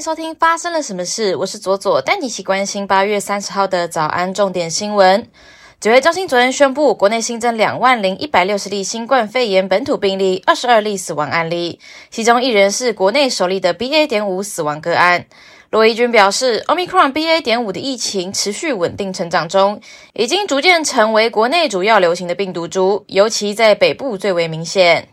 [0.00, 5.26] 收听发生了什么事，我是左左，带你一起关心八月三十号的早安重点新闻。
[5.80, 11.80] 指挥中心昨天宣布，国内新增两万零一百六十例新冠肺炎本土病例，二十二例死亡案例，
[12.10, 14.06] 其中一人是国内首例的 BA.
[14.06, 15.26] 点五死亡个案。
[15.70, 17.40] 罗伊军表示，Omicron BA.
[17.42, 19.80] 点五的疫情持续稳定成长中，
[20.14, 25.08] 已经逐渐成为国内主要流行的病毒株，尤其在北部最为明显。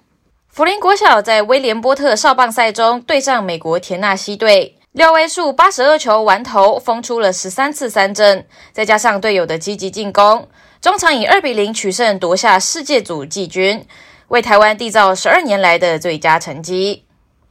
[0.56, 10.48] 福林国小在威廉波特少棒赛中对上美国田纳西队，六位数八十二球完投，封出了十三次三振，再加上队友的积极进攻，
[10.80, 13.86] 中场以二比零取胜，夺下世界组季军，
[14.30, 17.04] 为台湾缔造十二年来的最佳成绩。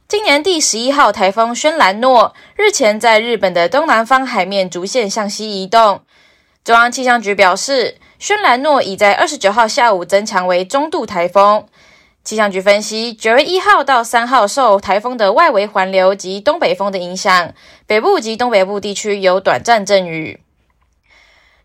[0.07, 6.01] 今年第十一号台风轩兰诺日前在日本的东南方海面逐渐向西移动，
[6.63, 11.67] 中央气象局表示，轩兰诺已在二十九号下午增强为中度台风。
[12.25, 17.53] 气象局分析，九月一号到三号受台风的外围环流及东北风的影响，
[17.85, 20.39] 北部及东北部地区有短暂阵雨。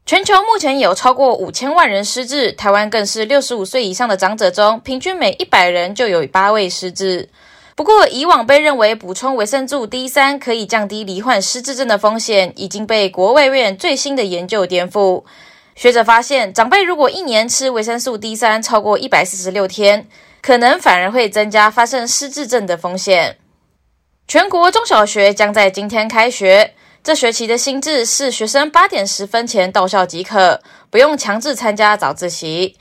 [0.05, 7.31] 全球目前有超过五千万人失智，台湾更是六十五岁以上的长者中，平均每一百人就有八位失智。
[7.75, 15.25] 不过，以往被认为补充维生素 D 三可以降低罹患失智症的风险，已经被国卫院最新的研究颠覆。
[15.75, 20.06] 学者发现，长辈如果一年吃维生素 D 三超过一百四十六天，
[20.43, 23.39] 可能反而会增加发生失智症的风险。
[24.27, 32.77] 全国中小学将在今天开学，这学期的新制是学生八点十分前到校即可，不用强制参加早自习。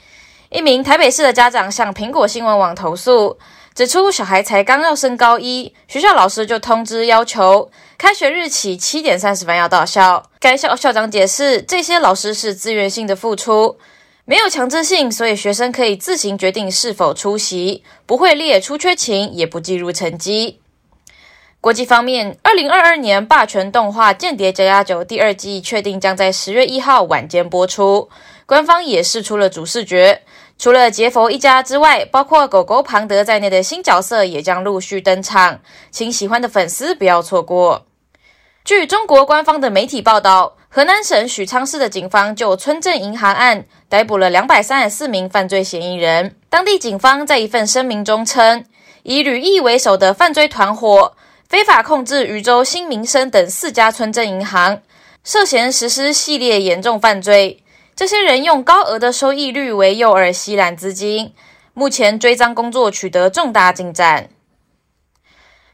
[0.49, 3.37] 一名台北市的家长向苹果新闻网投诉，
[3.75, 10.23] 指出小孩才刚要升高一，学校老师就通知要求开学日起七点三十分要到校。
[10.39, 13.77] 该校校长解释，这些老师是自愿性的付出。
[14.29, 20.59] 没有强制性，所以学生可以自行决定是否出席，不会列出缺勤，也不计入成绩。
[21.59, 28.07] 国际方面，二零二二年霸权动画《间谍加加九》第二季确定将在十月一号晚间播出，
[28.45, 30.21] 官方也释出了主视觉。
[30.59, 37.87] 除了杰佛一家之外，包括狗狗庞德在内的新角色也将陆续登场，请喜欢的粉丝不要错过。
[38.69, 40.55] 据中国官方的媒体报道。
[40.69, 46.35] 河南省许昌市的警方就村镇银行案逮捕了两百三十四名犯罪嫌疑人。
[46.51, 48.63] 当地警方在一份声明中称，
[49.01, 51.15] 以吕毅为首的犯罪团伙
[51.47, 54.83] 非法控制禹州新民生等四家村镇银行，
[55.23, 57.63] 涉嫌实施系列严重犯罪。
[57.95, 61.33] 这些人用高额的收益率为诱饵吸揽资金。
[61.73, 64.29] 目前追赃工作取得重大进展。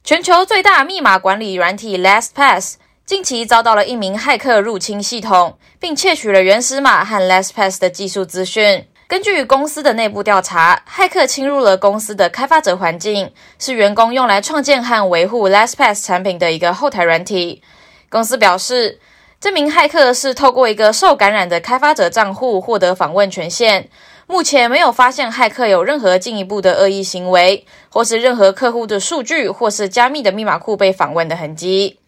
[0.01, 2.75] 全球最大密码管理软体 LastPass。
[3.05, 8.83] 近期遭到了一名骇客入侵系统，并窃取了原始码和 LastPass 的技术资讯。
[9.07, 17.61] 根据公司的内部调查，骇客侵入了公司的开发者环境，是员工用来创建和维护 LastPass 产品的一个后台软体。
[18.09, 18.99] 公司表示，
[19.39, 23.87] 这名骇客是透过一个受感染的开发者账户获得访问权限。
[24.25, 31.99] 目前没有发现骇客有任何进一步的恶意行为，或是任何客户的数据或是加密的密码库被访问的痕迹。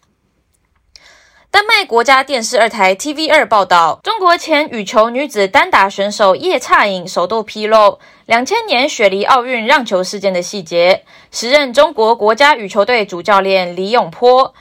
[1.50, 11.04] 丹麦国家电视二台 TV 二报道，中国前羽球女子单打选手叶畅颖首度披露两千年雪梨奥运让球事件的细节。
[11.30, 14.52] 时任中国国家羽球队主教练李永波、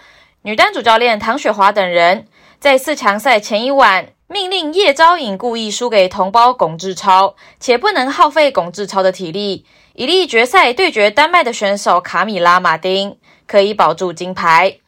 [0.44, 2.26] 女单主教练唐雪华等人，
[2.60, 14.80] 在四强赛前一晚命令叶昭颖故意输给同胞龚志超，且不能耗费龚志超的体力，以力决赛对决丹麦的选手卡米拉·马丁，可以保住金牌。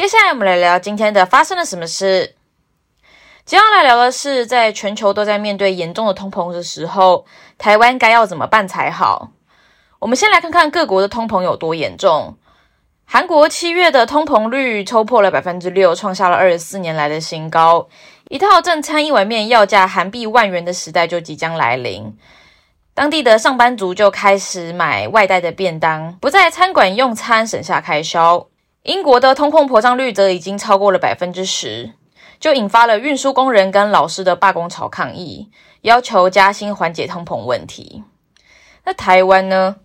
[0.00, 2.34] 接下来我们来聊今天的发生了什么事。
[3.44, 7.26] 接下来聊的是，在全球都在面对严重的通膨的时候，
[7.58, 9.32] 台湾该要怎么办才好？
[9.98, 12.38] 我们先来看看各国的通膨有多严重。
[13.04, 17.86] 韩国七月的通膨率抽破了百分之六，创下了二十四年来的新高。
[18.30, 22.16] 一套正餐一碗面要价韩币万元的时代就即将来临，
[22.94, 28.46] 当地的上班族就开始买外带的便当，不在餐馆用餐，省下开销。
[28.90, 31.92] 英国的通货膨胀率则已经超过了百分之十，
[32.40, 35.48] 就引发了运输工人跟老师的罢工潮抗议，
[35.82, 38.02] 要求加薪缓解通膨问题。
[38.84, 39.76] 那台湾呢？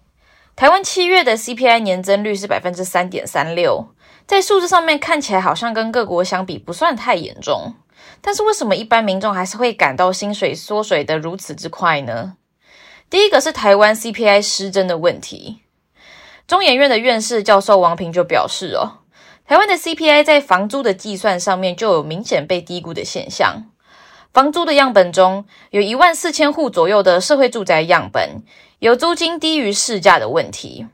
[0.55, 3.89] 台湾七月的 CPI 年增率是百分之三点三六，
[4.25, 7.75] 在数字上面看起来好像跟各国相比不算太严重，
[8.21, 12.37] 但是为什么一般民众还是会感到薪水缩水的如此之快呢？
[13.07, 15.61] 第一个是台湾 CPI 失真的问题。
[16.47, 18.99] 中研院的院士教授王平就表示：“哦，
[19.47, 23.63] 台湾的 CPI 在房租的计算上面就有明显被低估的现象。
[24.31, 28.43] 房租的样本中有一万四千户左右的社会住宅样本，
[28.79, 30.87] 有租金低于市价的问题。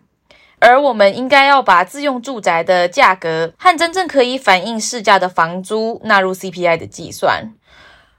[0.59, 7.56] 而我们应该要把自用住宅的价格和真正可以反映市价的房租纳入 CPI 的计算。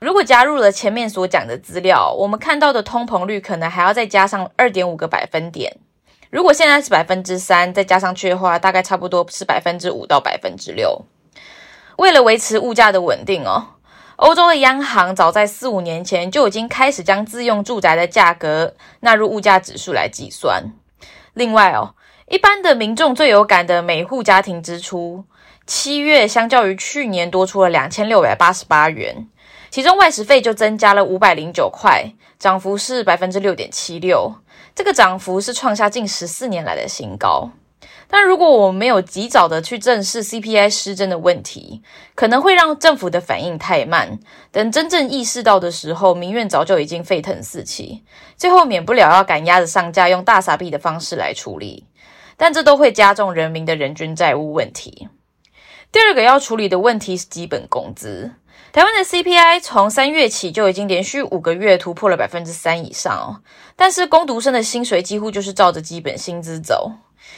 [0.00, 5.76] 如果加入了前面所讲的资料，我们看到的通膨率可能还要再加上二点五个百分点。
[6.32, 11.02] 如果现在是百分之三，再加上去的话，大概差不多是百分之五到百分之六。
[11.99, 13.75] 为了维持物价的稳定哦，
[14.17, 20.73] 欧洲的央行早在四五年前就已经开始将自用住宅的价格纳入物价指数来计算。
[21.34, 21.94] 另外哦。
[22.29, 25.25] 一般的民众最有感的每户家庭支出，
[25.67, 29.29] 七月相较于去年多出了两千六百八十八元，
[29.72, 34.34] 其中外食费就增加了五百零九块，涨幅是百分之六点七六，
[34.74, 37.50] 这个涨幅是创下近十四年来的新高。
[38.06, 41.82] 但如果我们没有及早的去正视 CPI 失真的问题，
[42.14, 44.20] 可能会让政府的反应太慢，
[44.50, 48.04] 等真正意识到的时候，民怨早就已经沸腾四起，
[48.36, 51.86] 最后免不了要赶鸭子上架，用大傻币的方式来处理。
[52.36, 55.08] 但这都会加重人民的人均债务问题。
[55.90, 58.32] 第二个要处理的问题是基本工资。
[58.70, 63.43] 台湾的 CPI 从三月起就已经连续五个月突破了百分之三以上哦，
[63.76, 66.93] 但是工读生的薪水几乎就是照着基本薪资走。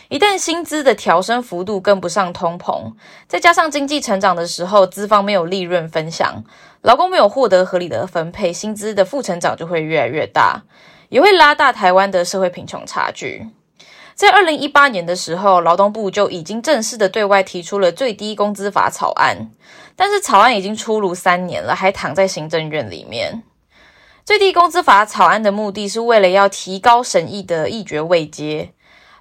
[0.09, 2.93] 一旦薪资的调升幅度跟不上通膨，
[3.27, 6.45] 再加上经济成长的时候资方没有利润分享，
[6.83, 10.63] 劳工没有获得合理的分配，薪资的负成长就会越来越大，
[11.09, 13.47] 也会拉大台湾的社会贫穷差距。
[14.15, 19.51] 在二零一八年的时候，劳动部就已经正式的对外提出了最低工资法草案，
[19.97, 23.43] 但是草案已经出炉三年了，还躺在行政院里面。
[24.25, 28.71] 最低工资法草案的目的是为了要提高审议的议决位阶，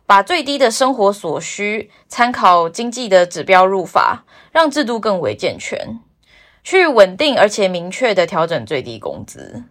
[0.05, 5.99] 把最低的生活所需参考经济的指标入法，让制度更为健全，
[6.63, 9.63] 去稳定而且明确的调整最低工资。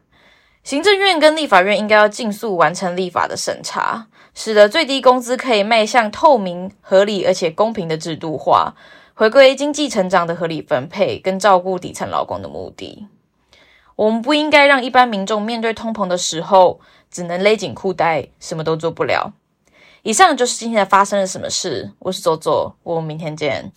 [0.62, 8.74] 行政院跟立法院应该要尽速完成立法的审查，使得最低工资可以迈向透明、合理而且公平的制度化，
[9.14, 13.08] 回归经济成长的合理分配跟照顾底层劳工的目的。
[13.96, 16.80] 我们不应该让一般民众面对通膨的时候，
[17.10, 19.32] 只能勒紧裤带，什么都做不了。
[20.02, 23.72] 以上就是今天的发生了什么事，我是左左，我们明天见。